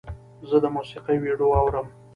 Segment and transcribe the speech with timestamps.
[0.49, 1.87] زه د موسیقۍ ویډیو اورم.